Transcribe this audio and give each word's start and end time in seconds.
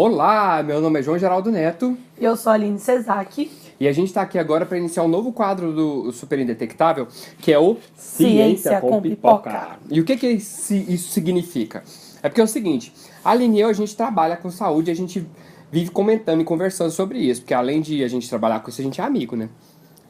Olá, 0.00 0.62
meu 0.62 0.80
nome 0.80 1.00
é 1.00 1.02
João 1.02 1.18
Geraldo 1.18 1.50
Neto 1.50 1.98
E 2.20 2.24
eu 2.24 2.36
sou 2.36 2.52
a 2.52 2.54
Aline 2.54 2.78
Cesac. 2.78 3.50
e 3.80 3.88
a 3.88 3.92
gente 3.92 4.06
está 4.06 4.22
aqui 4.22 4.38
agora 4.38 4.64
para 4.64 4.78
iniciar 4.78 5.02
um 5.02 5.08
novo 5.08 5.32
quadro 5.32 5.72
do 5.72 6.12
Super 6.12 6.38
Indetectável, 6.38 7.08
que 7.40 7.52
é 7.52 7.58
o 7.58 7.76
Ciência 7.96 8.80
com 8.80 9.02
Pipoca. 9.02 9.76
E 9.90 10.00
o 10.00 10.04
que, 10.04 10.16
que 10.16 10.28
isso 10.28 11.10
significa? 11.10 11.82
É 12.22 12.28
porque 12.28 12.40
é 12.40 12.44
o 12.44 12.46
seguinte, 12.46 12.92
a 13.24 13.32
Aline 13.32 13.58
e 13.58 13.60
eu, 13.60 13.68
a 13.68 13.72
gente 13.72 13.96
trabalha 13.96 14.36
com 14.36 14.52
saúde 14.52 14.88
a 14.88 14.94
gente 14.94 15.26
vive 15.68 15.90
comentando 15.90 16.42
e 16.42 16.44
conversando 16.44 16.92
sobre 16.92 17.18
isso, 17.18 17.40
porque 17.40 17.52
além 17.52 17.80
de 17.80 18.04
a 18.04 18.08
gente 18.08 18.28
trabalhar 18.28 18.60
com 18.60 18.70
isso, 18.70 18.80
a 18.80 18.84
gente 18.84 19.00
é 19.00 19.04
amigo, 19.04 19.34
né? 19.34 19.48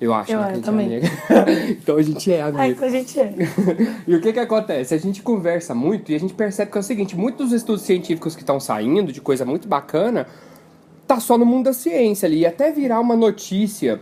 Eu 0.00 0.14
acho, 0.14 0.30
Eu 0.30 0.40
né? 0.40 0.44
é, 0.44 0.46
que 0.46 0.52
a 0.52 0.54
gente 0.56 0.64
também. 0.64 0.94
É 0.94 0.96
amigo. 0.98 1.70
então 1.82 1.96
a 1.96 2.02
gente 2.02 2.32
é 2.32 2.40
Ah, 2.40 2.46
amigo. 2.46 2.64
então 2.64 2.86
a 2.86 2.90
gente 2.90 3.18
é. 3.20 3.34
E 4.06 4.14
o 4.14 4.20
que 4.20 4.32
que 4.32 4.38
acontece? 4.38 4.94
A 4.94 4.98
gente 4.98 5.22
conversa 5.22 5.74
muito 5.74 6.12
e 6.12 6.14
a 6.14 6.20
gente 6.20 6.34
percebe 6.34 6.70
que 6.70 6.78
é 6.78 6.80
o 6.80 6.84
seguinte, 6.84 7.16
muitos 7.16 7.50
dos 7.50 7.52
estudos 7.56 7.82
científicos 7.82 8.34
que 8.36 8.42
estão 8.42 8.60
saindo, 8.60 9.12
de 9.12 9.20
coisa 9.20 9.44
muito 9.44 9.66
bacana, 9.66 10.26
tá 11.06 11.18
só 11.18 11.36
no 11.36 11.44
mundo 11.44 11.64
da 11.64 11.72
ciência 11.72 12.26
ali. 12.26 12.40
E 12.40 12.46
até 12.46 12.70
virar 12.70 13.00
uma 13.00 13.16
notícia, 13.16 14.00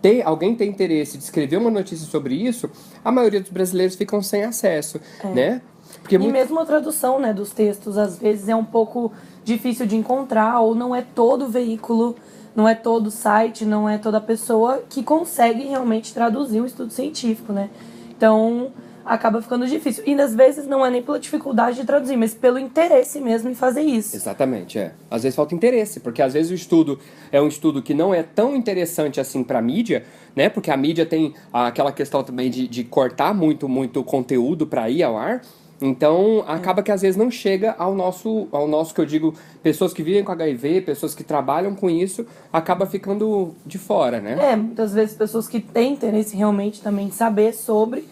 ter, 0.00 0.22
alguém 0.22 0.54
tem 0.54 0.70
interesse 0.70 1.18
de 1.18 1.24
escrever 1.24 1.58
uma 1.58 1.70
notícia 1.70 2.06
sobre 2.06 2.34
isso, 2.34 2.70
a 3.04 3.12
maioria 3.12 3.40
dos 3.40 3.50
brasileiros 3.50 3.94
ficam 3.96 4.22
sem 4.22 4.44
acesso, 4.44 4.98
né? 5.34 5.60
Porque 6.00 6.14
E 6.14 6.18
muito... 6.18 6.32
mesmo 6.32 6.58
a 6.58 6.64
tradução 6.64 7.20
né, 7.20 7.32
dos 7.34 7.50
textos, 7.50 7.98
às 7.98 8.18
vezes, 8.18 8.48
é 8.48 8.56
um 8.56 8.64
pouco 8.64 9.12
difícil 9.44 9.86
de 9.86 9.94
encontrar, 9.94 10.60
ou 10.60 10.74
não 10.74 10.94
é 10.94 11.02
todo 11.02 11.48
veículo, 11.48 12.16
não 12.54 12.68
é 12.68 12.74
todo 12.74 13.10
site, 13.10 13.64
não 13.64 13.88
é 13.88 13.98
toda 13.98 14.20
pessoa 14.20 14.82
que 14.88 15.02
consegue 15.02 15.64
realmente 15.64 16.12
traduzir 16.12 16.60
um 16.60 16.66
estudo 16.66 16.92
científico, 16.92 17.52
né? 17.52 17.70
Então, 18.16 18.70
acaba 19.04 19.42
ficando 19.42 19.66
difícil. 19.66 20.04
E 20.06 20.14
às 20.20 20.34
vezes 20.34 20.66
não 20.66 20.84
é 20.84 20.90
nem 20.90 21.02
pela 21.02 21.18
dificuldade 21.18 21.76
de 21.76 21.84
traduzir, 21.84 22.16
mas 22.16 22.34
pelo 22.34 22.58
interesse 22.58 23.20
mesmo 23.20 23.50
em 23.50 23.54
fazer 23.54 23.82
isso. 23.82 24.16
Exatamente, 24.16 24.78
é. 24.78 24.92
Às 25.10 25.22
vezes 25.22 25.36
falta 25.36 25.54
interesse, 25.54 26.00
porque 26.00 26.22
às 26.22 26.32
vezes 26.32 26.50
o 26.50 26.54
estudo 26.54 26.98
é 27.30 27.40
um 27.40 27.48
estudo 27.48 27.82
que 27.82 27.94
não 27.94 28.14
é 28.14 28.22
tão 28.22 28.54
interessante 28.54 29.20
assim 29.20 29.42
para 29.42 29.58
a 29.58 29.62
mídia, 29.62 30.04
né? 30.34 30.48
Porque 30.48 30.70
a 30.70 30.76
mídia 30.76 31.06
tem 31.06 31.34
aquela 31.52 31.92
questão 31.92 32.22
também 32.22 32.50
de, 32.50 32.68
de 32.68 32.84
cortar 32.84 33.34
muito, 33.34 33.68
muito 33.68 34.02
conteúdo 34.04 34.66
para 34.66 34.88
ir 34.88 35.02
ao 35.02 35.16
ar. 35.16 35.42
Então, 35.82 36.44
acaba 36.46 36.80
que 36.80 36.92
às 36.92 37.02
vezes 37.02 37.16
não 37.16 37.28
chega 37.28 37.74
ao 37.76 37.92
nosso, 37.92 38.46
ao 38.52 38.68
nosso 38.68 38.94
que 38.94 39.00
eu 39.00 39.04
digo, 39.04 39.34
pessoas 39.62 39.92
que 39.92 40.00
vivem 40.00 40.22
com 40.22 40.30
HIV, 40.30 40.82
pessoas 40.82 41.12
que 41.12 41.24
trabalham 41.24 41.74
com 41.74 41.90
isso, 41.90 42.24
acaba 42.52 42.86
ficando 42.86 43.52
de 43.66 43.78
fora, 43.78 44.20
né? 44.20 44.52
É, 44.52 44.56
muitas 44.56 44.94
vezes 44.94 45.16
pessoas 45.16 45.48
que 45.48 45.60
têm 45.60 45.94
interesse 45.94 46.36
realmente 46.36 46.80
também 46.80 47.08
em 47.08 47.10
saber 47.10 47.52
sobre 47.52 48.08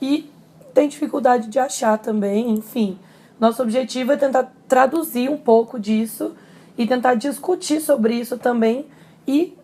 e 0.00 0.30
têm 0.72 0.88
dificuldade 0.88 1.48
de 1.48 1.58
achar 1.58 1.98
também, 1.98 2.50
enfim. 2.50 2.98
Nosso 3.38 3.62
objetivo 3.62 4.12
é 4.12 4.16
tentar 4.16 4.50
traduzir 4.66 5.28
um 5.28 5.36
pouco 5.36 5.78
disso 5.78 6.34
e 6.78 6.86
tentar 6.86 7.14
discutir 7.14 7.80
sobre 7.80 8.14
isso 8.14 8.38
também 8.38 8.86
e 9.28 9.54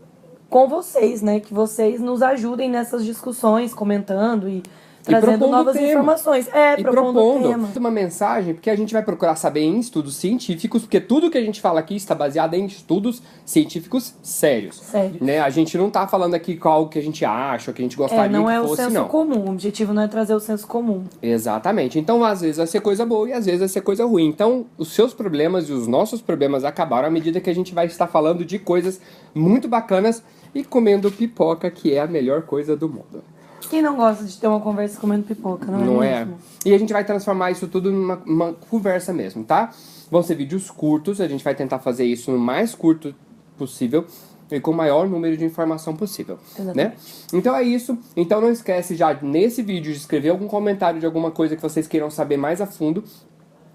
com 0.50 0.68
vocês, 0.68 1.22
né? 1.22 1.40
Que 1.40 1.54
vocês 1.54 2.00
nos 2.00 2.20
ajudem 2.20 2.70
nessas 2.70 3.02
discussões, 3.02 3.72
comentando 3.72 4.46
e 4.46 4.62
trazendo 5.06 5.46
novas 5.46 5.74
tema. 5.74 5.88
informações. 5.88 6.48
É, 6.52 6.78
e 6.78 6.82
propondo, 6.82 7.12
propondo 7.12 7.48
tema. 7.48 7.68
uma 7.76 7.90
mensagem, 7.90 8.54
porque 8.54 8.68
a 8.68 8.76
gente 8.76 8.92
vai 8.92 9.02
procurar 9.02 9.36
saber 9.36 9.60
em 9.60 9.78
estudos 9.78 10.16
científicos, 10.16 10.82
porque 10.82 11.00
tudo 11.00 11.30
que 11.30 11.38
a 11.38 11.40
gente 11.40 11.60
fala 11.60 11.80
aqui 11.80 11.96
está 11.96 12.14
baseado 12.14 12.54
em 12.54 12.66
estudos 12.66 13.22
científicos 13.44 14.14
sérios. 14.22 14.76
Sério. 14.76 15.18
Né? 15.20 15.40
A 15.40 15.50
gente 15.50 15.78
não 15.78 15.90
tá 15.90 16.06
falando 16.06 16.34
aqui 16.34 16.56
qual 16.56 16.88
que 16.88 16.98
a 16.98 17.02
gente 17.02 17.24
acha, 17.24 17.70
o 17.70 17.74
que 17.74 17.82
a 17.82 17.84
gente 17.84 17.96
gostaria 17.96 18.24
É, 18.24 18.28
não 18.28 18.46
que 18.46 18.52
é 18.52 18.60
o 18.60 18.68
fosse, 18.68 18.82
senso 18.82 18.94
não. 18.94 19.08
comum. 19.08 19.46
O 19.46 19.50
objetivo 19.50 19.92
não 19.92 20.02
é 20.02 20.08
trazer 20.08 20.34
o 20.34 20.40
senso 20.40 20.66
comum. 20.66 21.04
Exatamente. 21.22 21.98
Então, 21.98 22.24
às 22.24 22.40
vezes 22.40 22.56
vai 22.56 22.66
ser 22.66 22.80
coisa 22.80 23.06
boa 23.06 23.28
e 23.28 23.32
às 23.32 23.46
vezes 23.46 23.60
vai 23.60 23.68
ser 23.68 23.80
coisa 23.80 24.04
ruim. 24.04 24.26
Então, 24.26 24.66
os 24.76 24.92
seus 24.92 25.14
problemas 25.14 25.68
e 25.68 25.72
os 25.72 25.86
nossos 25.86 26.20
problemas 26.20 26.64
acabaram 26.64 27.08
à 27.08 27.10
medida 27.10 27.40
que 27.40 27.50
a 27.50 27.54
gente 27.54 27.74
vai 27.74 27.86
estar 27.86 28.06
falando 28.06 28.44
de 28.44 28.58
coisas 28.58 29.00
muito 29.34 29.68
bacanas 29.68 30.22
e 30.54 30.64
comendo 30.64 31.10
pipoca, 31.10 31.70
que 31.70 31.92
é 31.92 32.00
a 32.00 32.06
melhor 32.06 32.42
coisa 32.42 32.76
do 32.76 32.88
mundo. 32.88 33.22
Quem 33.68 33.82
não 33.82 33.96
gosta 33.96 34.24
de 34.24 34.36
ter 34.38 34.46
uma 34.46 34.60
conversa 34.60 35.00
comendo 35.00 35.24
pipoca, 35.24 35.66
não, 35.70 35.78
Não 35.78 36.02
é 36.02 36.08
é? 36.08 36.18
mesmo? 36.24 36.38
E 36.64 36.74
a 36.74 36.78
gente 36.78 36.92
vai 36.92 37.04
transformar 37.04 37.50
isso 37.50 37.66
tudo 37.68 37.90
numa 37.90 38.20
uma 38.26 38.52
conversa 38.52 39.12
mesmo, 39.12 39.44
tá? 39.44 39.70
Vão 40.10 40.22
ser 40.22 40.34
vídeos 40.34 40.70
curtos, 40.70 41.20
a 41.20 41.28
gente 41.28 41.42
vai 41.42 41.54
tentar 41.54 41.78
fazer 41.78 42.04
isso 42.04 42.30
no 42.30 42.38
mais 42.38 42.74
curto 42.74 43.14
possível 43.58 44.04
e 44.50 44.60
com 44.60 44.70
o 44.70 44.74
maior 44.74 45.08
número 45.08 45.36
de 45.36 45.44
informação 45.44 45.96
possível, 45.96 46.38
né? 46.58 46.62
Exatamente. 46.62 46.96
Então 47.32 47.56
é 47.56 47.62
isso. 47.62 47.98
Então 48.16 48.40
não 48.40 48.50
esquece 48.50 48.94
já 48.94 49.12
nesse 49.14 49.62
vídeo 49.62 49.92
de 49.92 49.98
escrever 49.98 50.28
algum 50.30 50.46
comentário 50.46 51.00
de 51.00 51.06
alguma 51.06 51.30
coisa 51.30 51.56
que 51.56 51.62
vocês 51.62 51.86
queiram 51.88 52.10
saber 52.10 52.36
mais 52.36 52.60
a 52.60 52.66
fundo. 52.66 53.02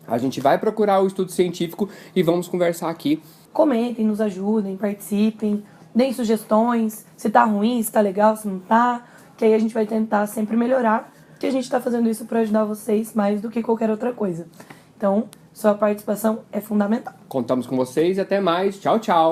A 0.07 0.17
gente 0.17 0.39
vai 0.41 0.57
procurar 0.57 1.01
o 1.01 1.07
estudo 1.07 1.31
científico 1.31 1.89
e 2.15 2.23
vamos 2.23 2.47
conversar 2.47 2.89
aqui. 2.89 3.21
Comentem, 3.53 4.05
nos 4.05 4.21
ajudem, 4.21 4.77
participem, 4.77 5.63
deem 5.93 6.13
sugestões, 6.13 7.05
se 7.17 7.29
tá 7.29 7.43
ruim, 7.43 7.83
se 7.83 7.91
tá 7.91 7.99
legal, 8.01 8.35
se 8.35 8.47
não 8.47 8.59
tá. 8.59 9.05
Que 9.41 9.45
aí 9.45 9.55
a 9.55 9.57
gente 9.57 9.73
vai 9.73 9.87
tentar 9.87 10.27
sempre 10.27 10.55
melhorar. 10.55 11.11
Que 11.39 11.47
a 11.47 11.51
gente 11.51 11.67
tá 11.67 11.81
fazendo 11.81 12.07
isso 12.07 12.25
para 12.25 12.41
ajudar 12.41 12.63
vocês 12.63 13.15
mais 13.15 13.41
do 13.41 13.49
que 13.49 13.63
qualquer 13.63 13.89
outra 13.89 14.13
coisa. 14.13 14.45
Então, 14.95 15.27
sua 15.51 15.73
participação 15.73 16.43
é 16.51 16.61
fundamental. 16.61 17.15
Contamos 17.27 17.65
com 17.65 17.75
vocês 17.75 18.19
e 18.19 18.21
até 18.21 18.39
mais. 18.39 18.79
Tchau, 18.79 18.99
tchau. 18.99 19.29